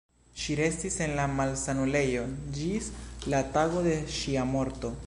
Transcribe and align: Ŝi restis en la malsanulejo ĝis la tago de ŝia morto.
Ŝi 0.43 0.55
restis 0.59 0.95
en 1.07 1.13
la 1.19 1.27
malsanulejo 1.39 2.25
ĝis 2.57 2.91
la 3.35 3.45
tago 3.59 3.87
de 3.91 3.97
ŝia 4.19 4.51
morto. 4.57 4.99